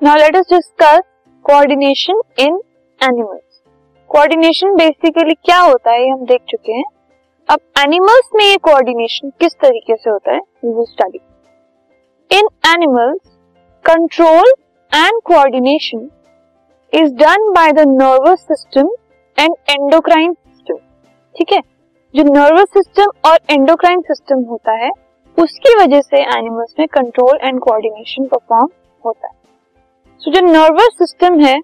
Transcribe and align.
Now 0.00 0.16
let 0.16 0.36
us 0.36 0.44
discuss 0.50 1.00
coordination 1.44 2.20
in 2.40 2.58
animals 3.00 3.60
coordination 4.10 4.74
basically 4.74 5.34
क्या 5.36 5.58
होता 5.60 5.90
है, 5.90 6.02
ये 6.02 6.08
हम 6.08 6.24
देख 6.24 6.40
चुके 6.48 6.72
हैं। 6.72 6.84
अब 7.48 7.60
एनिमल्स 7.78 8.28
में 8.34 8.44
ये 8.44 8.56
कोऑर्डिनेशन 8.58 9.30
किस 9.40 9.54
तरीके 9.62 9.96
से 9.96 10.10
होता 10.10 10.34
है 10.34 10.40
we 10.66 10.84
study 10.84 11.20
in 12.30 12.48
animals 12.66 13.20
control 13.84 14.52
and 14.92 15.20
coordination 15.24 16.08
is 16.92 17.14
done 17.14 17.50
by 17.54 17.72
the 17.72 17.86
nervous 17.88 18.46
system 18.48 18.90
and 19.38 19.54
endocrine 19.70 20.32
system 20.34 20.76
ठीक 21.36 21.52
है? 21.52 21.60
जो 22.14 22.22
नर्वस 22.24 22.68
सिस्टम 22.72 23.30
और 23.30 23.38
एंडोक्राइन 23.50 24.00
सिस्टम 24.02 24.44
होता 24.50 24.76
है, 24.84 24.90
उसकी 25.38 25.74
वजह 25.80 26.00
से 26.02 26.22
एनिमल्स 26.28 26.74
में 26.78 26.86
कंट्रोल 26.88 27.38
एंड 27.42 27.60
कोऑर्डिनेशन 27.60 28.26
परफॉर्म 28.26 28.68
होता 29.02 29.26
है। 29.26 29.36
सो 30.22 30.30
जो 30.30 30.40
नर्वस 30.42 30.94
सिस्टम 30.98 31.38
है 31.40 31.56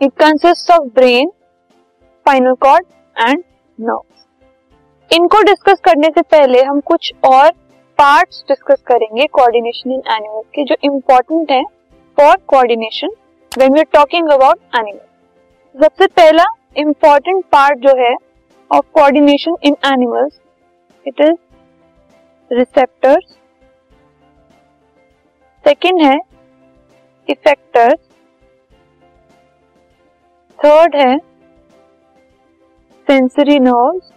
it 0.00 0.12
consist 0.14 0.70
of 0.70 0.88
brain 0.94 1.28
spinal 1.28 2.54
cord 2.60 2.84
and 3.16 3.42
nerve 3.78 5.14
इनको 5.16 5.40
डिस्कस 5.42 5.80
करने 5.84 6.08
से 6.08 6.22
पहले 6.24 6.62
हम 6.62 6.80
कुछ 6.82 7.12
और 7.24 7.50
पार्ट्स 7.98 8.44
डिस्कस 8.48 8.82
करेंगे 8.86 9.26
कोऑर्डिनेशन 9.28 9.92
इन 9.92 10.02
एनिमल्स 10.08 10.46
के 10.54 10.64
जो 10.64 10.76
इंपॉर्टेंट 10.84 11.50
है 11.50 11.62
for 12.18 12.36
coordination 12.46 13.14
when 13.52 13.72
we 13.72 13.80
are 13.80 13.86
talking 13.92 14.28
about 14.32 14.76
animals 14.76 15.82
सबसे 15.82 16.06
पहला 16.12 16.44
इंपॉर्टेंट 16.78 17.44
पार्ट 17.52 17.78
जो 17.78 17.96
है 17.98 18.14
of 18.70 18.84
coordination 18.92 19.56
in 19.62 19.76
animals 19.86 20.38
it 21.06 21.20
is 21.20 21.34
receptors 22.50 23.34
second 25.64 26.02
है 26.02 26.16
इफेक्टर्स 27.28 27.98
थर्ड 30.58 30.96
है 30.96 31.16
सेंसरी 33.06 33.58
नर्व्स 33.58 34.12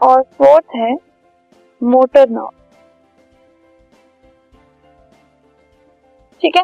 और 0.00 0.22
फोर्थ 0.38 0.74
है 0.76 0.94
मोटर 1.82 2.28
नर्व 2.30 2.50
ठीक 6.40 6.56
है? 6.56 6.62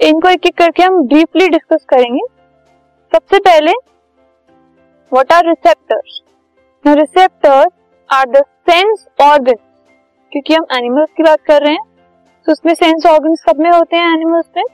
इनको 0.00 0.28
एक 0.28 0.46
एक 0.46 0.56
करके 0.58 0.82
हम 0.82 1.06
डीपली 1.08 1.48
डिस्कस 1.48 1.84
करेंगे। 1.88 2.20
सबसे 3.12 3.38
पहले 3.38 3.72
what 5.12 5.32
are 5.32 5.46
receptors 5.46 6.20
receptors 6.84 7.72
are 8.10 8.28
the 8.30 8.44
sense 8.68 9.06
organ 9.22 9.56
क्योंकि 10.32 10.54
हम 10.54 10.66
एनिमल्स 10.72 11.08
की 11.16 11.22
बात 11.22 11.40
कर 11.46 11.62
रहे 11.62 11.72
हैं 11.72 11.88
तो 12.46 12.52
उसमें 12.52 12.72
सेंस 12.74 13.06
ऑर्गन 13.06 13.34
सब 13.36 13.60
में 13.60 13.70
होते 13.70 13.96
हैं 13.96 14.12
एनिमल्स 14.14 14.46
में? 14.56 14.64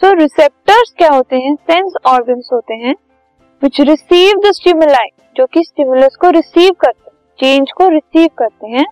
सो 0.00 0.12
रिसेप्टर्स 0.12 0.92
क्या 0.98 1.08
होते 1.10 1.36
हैं? 1.36 1.54
सेंस 1.54 1.92
ऑर्गन्स 2.06 2.48
होते 2.52 2.74
हैं 2.76 2.94
विच 3.62 3.80
रिसीव 3.80 4.40
द 4.44 4.52
स्टिमुलाई 4.52 5.08
जो 5.36 5.46
कि 5.46 5.62
स्टिमुलस 5.64 6.16
को 6.20 6.30
रिसीव 6.30 6.72
करते 6.80 7.10
हैं 7.10 7.10
चेंज 7.38 7.72
को 7.76 7.88
रिसीव 7.88 8.28
करते 8.38 8.66
हैं 8.68 8.84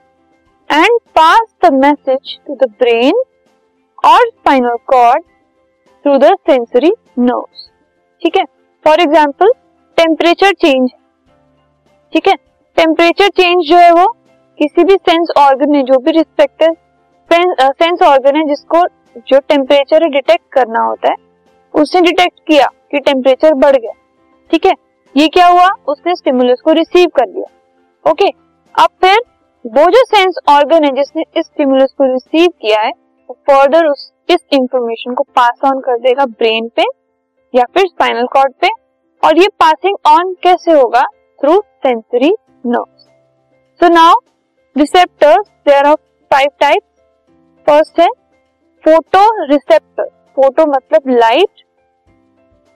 and 0.71 0.99
pass 1.17 1.47
the 1.65 1.73
message 1.75 2.37
to 2.47 2.55
the 2.57 2.71
brain 2.81 3.23
और 4.05 4.29
spinal 4.29 4.77
cord 4.87 5.23
through 6.05 6.17
the 6.19 6.35
sensory 6.49 6.93
nerves 7.19 7.69
ठीक 8.23 8.37
है? 8.37 8.45
फॉर 8.85 9.01
एग्ज़ाम्पल 9.01 9.53
टेम्परेचर 9.99 10.53
चेंज 10.65 10.91
ठीक 12.13 12.29
है? 12.29 12.35
टेम्परेचर 12.79 13.29
चेंज 13.29 13.65
जो 13.69 13.77
है 13.77 13.93
वो 13.93 14.07
किसी 14.61 14.85
भी 14.85 14.95
सेंस 14.97 15.29
ऑर्गन 15.39 15.71
ने 15.73 15.83
जो 15.83 15.99
भी 15.99 16.11
रिस्पेक्टिव 16.11 16.77
सेंस 17.31 18.03
ऑर्गन 18.03 18.37
है, 18.37 18.43
जिसको 18.47 18.83
जो 19.29 19.39
टेम्परेचर 19.39 20.09
डिटेक्ट 20.09 20.45
करना 20.53 20.83
होता 20.85 21.11
है, 21.11 21.17
उसने 21.75 22.01
डिटेक्ट 22.01 22.41
किया 22.47 22.67
कि 22.91 22.99
टेम्परेचर 22.99 23.55
बढ़ 23.55 23.77
गया। 23.77 23.93
ठीक 24.51 24.67
है? 24.67 24.73
ये 25.15 25.29
क्या 25.29 25.47
हुआ? 25.47 25.69
उसने 25.89 26.15
स्टिमुलस 26.15 26.61
को 26.61 26.73
रिसीव 26.73 27.09
कर 27.17 27.29
लिया। 27.29 28.11
ओके 28.11 28.29
अब 28.75 28.89
फिर 29.01 29.19
वो 29.65 29.85
जो 29.91 30.05
सेंस 30.07 30.39
ऑर्गन 30.49 30.85
है, 30.85 30.91
जिसने 30.91 31.23
इस 31.37 31.47
स्टिमुलस 31.47 31.95
को 31.99 32.13
रिसीव 32.13 32.49
किया 32.63 32.81
है, 32.81 32.91
वो 32.91 33.37
फर्दर 33.51 33.87
उस, 33.87 34.13
इस 34.31 34.47
इंफॉर्मेशन 34.53 35.15
को 35.15 35.25
पास 35.37 35.65
ऑन 35.65 35.81
कर 35.81 35.99
देगा 35.99 36.25
ब्रेन 36.27 36.71
पे 36.77 36.85
या 37.55 37.65
फिर 37.75 37.87
स्पाइनल 37.87 38.27
कॉर्ड 38.27 38.53
पे। 38.61 38.69
और 39.23 39.39
ये 39.39 39.49
पासिंग 39.61 39.97
ऑन 40.09 40.35
कैसे 40.43 40.73
होगा? 40.73 41.03
Through 41.39 41.61
sensory 41.61 42.35
nerves 42.67 43.03
so 43.81 43.89
now 43.89 44.15
receptors 44.81 45.49
there 45.69 45.87
are 45.87 45.95
five 46.31 46.49
types 46.61 47.03
first 47.67 48.01
है 48.01 48.09
फ़ोटो 48.85 49.47
रिसेप्टर 49.47 50.05
फ़ोटो 50.05 50.67
मतलब 50.67 51.03
लाइट 51.09 51.63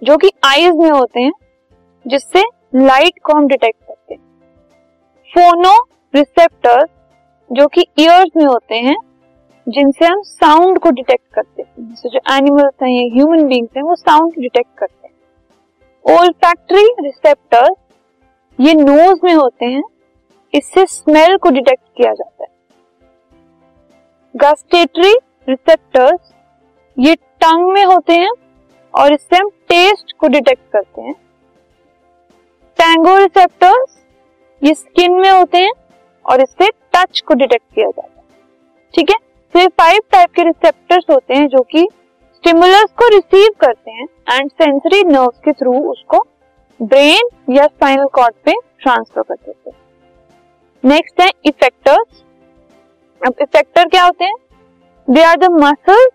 जो 0.03 0.16
कि 0.16 0.31
आईज 0.44 0.75
में 0.75 0.91
होते 0.91 1.20
हैं, 1.20 1.32
जिससे 2.06 2.43
लाइट 2.75 3.12
को 3.25 3.32
हम 3.32 3.47
डिटेक्ट 3.47 3.82
करते 3.88 4.14
हैं। 4.14 4.20
फोनो 5.28 5.88
रिसेप्टर्स 6.14 6.91
जो 7.53 7.66
कि 7.66 7.87
ईयर्स 7.98 8.31
में 8.37 8.44
होते 8.44 8.75
हैं, 8.75 8.97
जिनसे 9.69 10.04
हम 10.04 10.22
साउंड 10.22 10.78
को 10.78 10.91
डिटेक्ट 10.91 11.34
करते 11.34 11.62
हैं। 11.62 11.94
जो 11.94 12.20
एनिमल्स 12.34 12.82
हैं, 12.82 12.91
या 12.91 13.14
ह्यूमन 13.14 13.48
बींग्स 13.48 13.76
हैं, 13.76 13.84
वो 13.84 13.94
साउंड 13.94 14.32
डिटेक्ट 14.38 14.78
करते 14.78 15.06
हैं। 15.06 15.14
ओल्ड 16.19 16.34
फैक्ट्री 16.34 16.94
रिसेप्टर 17.00 17.75
ये 18.60 18.75
नोज़ 18.75 19.20
में 19.25 19.34
होते 19.34 19.64
हैं 19.64 19.82
इससे 20.54 20.84
स्मेल 20.87 21.37
को 21.37 21.50
डिटेक्ट 21.50 21.82
किया 21.97 22.12
जाता 22.12 22.44
है। 22.44 22.53
गस्टेटरी 24.34 25.12
रिसेप्टर्स 25.48 26.32
ये 26.97 27.15
टंग 27.15 27.72
में 27.72 27.84
होते 27.84 28.12
हैं 28.12 28.31
और 28.94 29.12
इससे 29.12 29.37
हम 29.37 29.48
टेस्ट 29.69 30.12
को 30.20 30.28
डिटेक्ट 30.28 30.62
करते 30.72 31.03
हैं। 31.03 31.14
टैंगो 32.78 33.16
रिसेप्टर्स 33.19 33.98
ये 34.62 34.75
स्किन 34.75 35.12
में 35.12 35.31
होते 35.31 35.59
हैं 35.59 35.72
और 36.25 36.41
इससे 36.41 36.70
टच 36.94 37.20
को 37.20 37.34
डिटेक्ट 37.34 37.75
किया 37.75 37.88
जाता 37.88 38.09
है। 38.09 38.25
ठीक 38.94 39.10
है? 39.10 39.16
तो 39.54 39.60
ये 39.60 39.69
फाइव 39.81 40.00
टाइप 40.12 40.31
के 40.31 40.43
रिसेप्टर्स 40.43 41.04
होते 41.10 41.34
हैं 41.34 41.47
जो 41.48 41.62
कि 41.70 41.87
स्टिमुलस 42.34 42.93
को 42.98 43.09
रिसीव 43.09 43.50
करते 43.60 43.91
हैं 43.91 44.06
एंड 44.31 44.50
सेंसरी 44.53 45.03
नर्व्स 45.04 45.38
के 45.44 45.53
थ्रू 45.53 45.78
उसको 45.91 46.19
ब्रेन 46.81 47.54
या 47.54 47.66
स्पाइनल 47.66 48.06
कॉर्ड 48.14 48.34
पे 48.44 48.53
ट्रांसफ़र 48.81 49.22
कर 49.22 49.34
देते 49.37 49.70
हैं। 49.70 49.82
नेक्स्ट 50.84 51.20
है 51.20 51.28
इफेक्टर्स 51.46 52.22
अब 53.20 53.34
इफेक्टर 53.40 53.88
क्या 53.88 54.02
होते 54.04 54.24
हैं? 54.24 54.34
They 55.08 55.22
are 55.22 55.36
the 55.36 55.48
muscle 55.52 56.08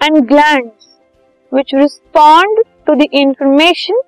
and 0.00 0.16
gland 0.28 0.70
which 1.52 1.74
respond 1.74 2.62
to 2.86 2.94
the 2.94 3.06
information 3.12 4.00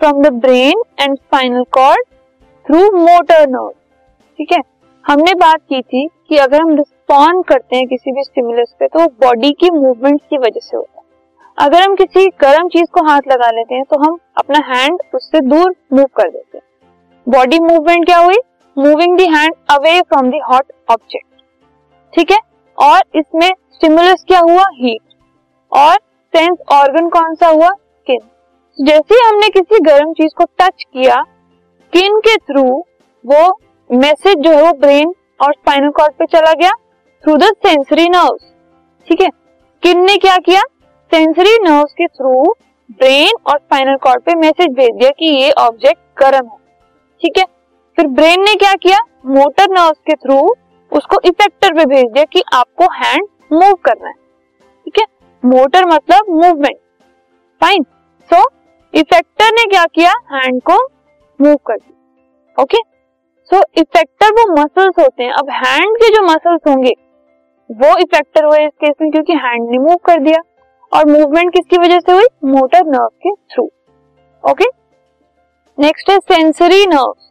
from 0.00 0.22
the 0.22 0.32
brain 0.36 0.82
and 1.00 1.16
spinal 1.16 1.64
cord 1.72 2.04
through 2.66 2.80
motor 2.96 3.46
nerve 3.48 3.70
ठीक 4.38 4.52
है? 4.52 4.58
हमने 5.04 5.34
बात 5.34 5.60
की 5.62 5.80
थी 5.82 6.06
कि 6.28 6.36
अगर 6.36 6.60
हम 6.60 6.74
रिस्पॉन्ड 6.76 7.44
करते 7.46 7.76
हैं 7.76 7.86
किसी 7.86 8.12
भी 8.12 8.22
स्टिमुलस 8.22 8.74
पे 8.80 8.86
तो 8.88 9.06
बॉडी 9.20 9.52
की 9.60 9.70
मूवमेंट 9.70 10.20
की 10.20 10.38
वजह 10.38 10.60
से 10.60 10.76
होता 10.76 11.00
है। 11.00 11.04
अगर 11.58 11.82
हम 11.82 11.94
किसी 11.96 12.26
गर्म 12.40 12.68
चीज़ 12.68 12.90
को 12.92 13.04
हाथ 13.06 13.28
लगा 13.28 13.50
लेते 13.50 13.74
हैं 13.74 13.84
तो 13.84 13.98
हम 13.98 14.18
अपना 14.38 14.64
हैंड 14.68 14.98
उससे 15.14 15.40
दूर 15.42 15.74
मूव 15.92 16.06
कर 16.16 16.30
देते 16.30 16.58
हैं। 16.58 16.64
बॉडी 17.26 17.58
मूवमेंट 17.60 18.06
क्या 18.06 18.18
हुई? 18.18 18.38
Moving 18.76 19.16
the 19.18 19.24
hand 19.28 19.54
away 19.70 20.00
from 20.02 20.30
the 20.30 20.38
hot 20.48 20.72
object 20.90 21.26
ठीक 22.12 22.30
है? 22.30 22.38
और 22.78 23.00
इसमें 23.14 23.48
स्टिमुलस 23.72 24.24
क्या 24.28 24.40
हुआ? 24.40 24.64
हीट 24.74 25.14
और 25.72 25.94
सेंस 26.34 26.58
ऑर्गन 26.72 27.08
कौन 27.08 27.34
सा 27.34 27.48
हुआ? 27.48 27.68
स्किन 27.68 28.20
जैसे 28.78 29.20
हमने 29.20 29.48
किसी 29.48 29.80
गर्म 29.80 30.12
चीज़ 30.12 30.34
को 30.36 30.44
टच 30.58 30.84
किया 30.84 31.22
स्किन 31.22 32.18
के 32.18 32.36
थ्रू 32.36 32.64
वो 33.24 33.42
मैसेज 33.90 34.38
जो 34.38 34.50
है 34.50 34.62
वो 34.62 34.72
ब्रेन 34.78 35.14
और 35.40 35.52
स्पाइनल 35.52 35.90
कॉर्ड 35.90 36.12
पे 36.12 36.26
चला 36.26 36.52
गया 36.52 36.70
थ्रू 37.24 37.36
द 37.36 37.52
सेंसरी 37.66 38.08
नर्व्स 38.08 38.52
ठीक 39.08 39.20
है? 39.20 39.28
स्किन 39.28 40.04
ने 40.04 40.16
क्या 40.16 40.36
किया? 40.38 40.60
सेंसरी 41.12 41.56
नर्व्स 41.62 41.92
के 41.92 42.06
थ्रू 42.06 42.42
ब्रेन 42.90 43.36
और 43.46 43.58
स्पाइनल 43.58 43.96
कॉर्ड 44.02 44.22
पे 44.22 44.34
मैसेज 44.34 44.74
भेज 44.74 44.94
दिया 44.94 45.10
कि 45.10 45.26
ये 45.34 45.50
ऑब्जेक्ट 45.58 46.20
गर्म 46.20 46.46
है. 46.46 46.58
ठीक 47.22 47.38
है? 47.38 47.44
फिर 47.98 48.06
ब्रेन 48.06 48.42
ने 48.42 48.54
क्या 48.54 48.72
किया? 48.74 48.98
मोटर 49.26 49.70
नर्व्स 49.70 49.98
के 50.06 50.14
थ्रू 50.14 50.38
उसको 50.92 51.20
इफेक्टर 51.24 51.74
पे 51.74 51.84
भेज 51.84 52.06
दिया 52.12 52.24
कि 52.24 52.42
आपको 52.54 52.84
हैंड 52.94 53.26
मूव 53.52 53.74
करना 53.74 54.08
है। 54.08 54.14
ठीक 54.86 54.98
है? 54.98 55.04
मोटर 55.42 55.86
मतलब 55.86 56.30
मूवमेंट 56.30 56.76
फाइन 57.60 57.82
सो 58.30 58.42
इफेक्टर 58.94 59.52
ने 59.52 59.64
क्या 59.64 59.84
किया? 59.84 60.12
हैंड 60.32 60.60
को 60.62 60.76
मूव 61.40 61.56
कर 61.66 61.76
दिया। 61.76 62.62
ओके 62.62 62.78
सो 63.50 63.62
इफेक्टर 63.76 64.32
वो 64.32 64.50
मसल्स 64.52 64.98
होते 64.98 65.22
हैं। 65.22 65.32
अब 65.32 65.50
हैंड 65.52 65.96
के 65.96 66.08
जो 66.14 66.22
मसल्स 66.22 66.60
होंगे, 66.68 66.92
वो 67.70 67.96
इफेक्टर 67.96 68.44
हुए 68.44 68.64
इस 68.66 68.72
केस 68.80 68.94
में 69.02 69.10
क्योंकि 69.10 69.32
हैंड 69.34 69.70
ने 69.70 69.78
मूव 69.78 69.96
कर 69.96 70.20
दिया। 70.20 70.42
और 70.92 71.06
मूवमेंट 71.06 71.52
किसकी 71.52 71.78
वजह 71.78 71.98
से 71.98 72.12
हुई? 72.12 72.26
मोटर 72.44 72.84
नर्व 72.86 73.08
के 73.22 73.32
थ्रू 73.32 73.64
ओके 74.44 74.64
नेक्स्ट 75.78 76.10
है 76.10 76.18
sensory 76.18 76.86
nerves 76.86 77.30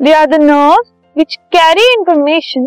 they 0.00 0.12
are 0.12 0.26
the 0.26 0.42
nerves 0.42 0.92
which 1.16 1.34
carry 1.54 1.84
information 1.92 2.66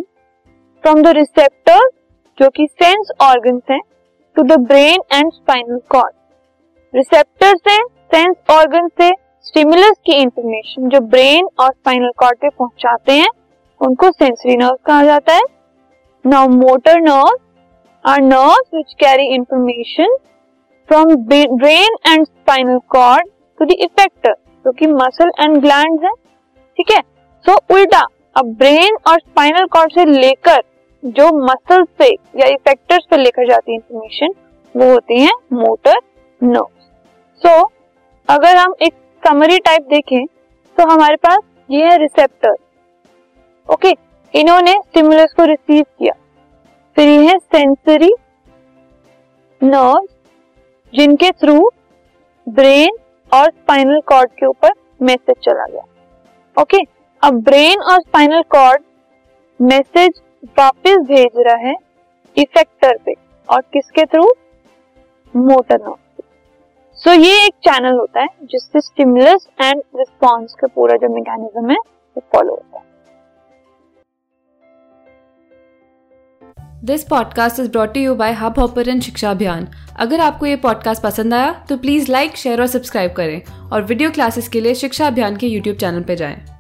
from 0.84 1.02
the 1.04 1.12
receptors 1.18 1.92
जो 2.38 2.50
कि 2.50 2.66
सेंस 2.72 3.12
ऑर्गन्स 3.22 3.62
हैं 3.72 3.80
to 4.36 4.44
the 4.44 4.58
brain 4.68 5.02
and 5.14 5.32
spinal 5.34 5.80
cord 5.90 6.96
receptor 6.96 7.56
से 7.58 7.76
सेंस 8.14 8.36
ऑर्गन 8.52 8.88
से 9.02 9.10
स्टिमुलस 9.46 9.98
की 10.06 10.14
इंफॉर्मेशन 10.22 10.90
जो 10.90 11.00
ब्रेन 11.14 11.48
और 11.60 11.72
स्पाइनल 11.72 12.12
कॉर्ड 12.18 12.38
पे 12.38 12.50
पहुंचाते 12.50 13.12
हैं, 13.12 13.30
उनको 13.82 14.12
सेंसरी 14.12 14.56
नर्व 14.58 14.78
कहा 14.86 15.04
जाता 15.04 15.34
है. 15.34 15.42
Now 16.26 16.48
motor 16.48 17.00
nerve 17.02 17.38
are 18.06 18.22
nerves 18.22 18.70
which 18.74 18.94
carry 19.00 19.28
information 19.36 20.16
from 20.90 21.16
brain 21.26 21.98
and 22.08 22.26
spinal 22.26 22.80
cord 22.90 23.30
to 23.60 23.66
the 23.66 23.78
effector 23.80 24.36
जो 24.66 24.72
कि 24.72 24.88
मसल 24.88 25.32
एंड 25.40 25.58
ग्लैंड 25.62 26.06
है. 26.06 26.12
ठीक 26.78 26.92
है? 26.92 27.02
सो 27.46 27.52
so, 27.52 27.60
उल्टा 27.72 28.06
अब 28.38 28.54
ब्रेन 28.58 28.98
और 29.08 29.20
स्पाइनल 29.20 29.66
कॉर्ड 29.66 29.92
से 29.92 30.06
लेकर 30.06 30.62
जो 31.04 31.28
मसल 31.46 31.84
से 32.02 32.10
या 32.40 32.48
इफेक्टर्स 32.48 33.06
पे 33.10 33.18
लेकर 33.18 33.48
जाती 33.50 33.72
है 33.72 33.78
इंफॉर्मेशन 33.78 34.34
वो 34.76 34.92
होती 34.92 35.20
है 35.20 35.32
मोटर 35.54 36.00
नर्व 36.42 36.68
सो 37.42 37.72
अगर 38.30 38.56
हम 38.58 38.74
एक 38.82 38.94
समरी 39.24 39.60
टाइप 39.60 39.88
देखें 39.90 40.26
तो 40.78 40.88
हमारे 40.92 41.16
पास 41.16 41.40
ये 41.72 41.86
है 41.86 41.98
रिसेप्टर 41.98 42.56
ओके 43.70 43.88
okay, 43.88 44.00
इन्होंने 44.34 44.72
स्टिमुलस 44.72 45.34
को 45.38 45.46
रिसीव 45.46 45.84
किया। 45.84 46.14
फिर 46.98 47.10
ये 47.10 47.28
है 47.28 47.38
सेंसरी 47.38 48.12
नर्व 49.62 50.08
जिनके 50.94 51.32
थ्रू 51.32 51.70
ब्रेन 52.48 52.98
और 53.32 53.50
स्पाइनल 53.50 54.02
कॉर्ड 54.08 54.32
के 54.32 54.46
ऊपर 54.46 54.74
मैसेज 55.02 55.36
चला 55.44 55.66
गया। 55.66 55.84
ओके 56.62 56.78
okay, 56.78 56.88
अब 57.24 57.34
ब्रेन 57.34 57.82
और 57.82 58.00
स्पाइनल 58.02 58.42
कॉर्ड 58.50 58.82
मैसेज 59.60 60.20
वापस 60.60 61.06
भेज 61.08 61.38
रहा 61.38 61.56
है 61.58 61.76
इफेक्टर 62.38 62.98
पे 63.06 63.14
और 63.50 63.62
किसके 63.74 64.06
थ्रू? 64.06 64.24
मोटर 65.34 65.80
नर्व 65.82 66.24
सो 67.00 67.14
ये 67.14 67.46
एक 67.46 67.54
चैनल 67.68 67.98
होता 68.00 68.22
है 68.22 68.28
जिससे 68.44 68.82
स्टिमुलस 68.82 69.48
एंड 69.62 69.82
रिस्पॉन्स 69.96 70.54
का 70.54 70.68
पूरा 70.68 70.98
जो 70.98 71.10
मैकेनिज्म 71.10 71.70
है, 71.70 71.76
वो 71.76 72.24
फॉलो 72.36 72.52
होता 72.52 72.78
है। 72.78 72.84
This 76.86 77.04
podcast 77.04 77.60
is 77.60 77.72
brought 77.72 77.98
you 77.98 78.16
by 78.16 78.34
Hubhopper 78.60 79.00
शिक्षा 79.00 79.32
अभियान 79.32 79.68
अगर 80.00 80.20
आपको 80.20 80.46
ये 80.46 80.56
पॉडकास्ट 80.56 81.04
पसंद 81.04 81.34
आया 81.34 81.52
तो 81.70 81.78
प्लीज़ 81.78 82.12
लाइक 82.12 82.36
शेयर 82.36 82.62
और 82.62 82.68
सब्सक्राइब 82.68 83.14
करें 83.14 83.70
और 83.70 83.84
वीडियो 83.84 84.12
क्लासेस 84.12 84.48
के 84.48 84.62
लिए 84.62 84.76
शिक्षा 84.76 85.08
अभियान 85.08 85.38
के 85.38 85.48
यूट्यूब 85.48 85.78
चैनल 85.78 86.04
पर 86.04 86.16
जाएँ। 86.16 86.53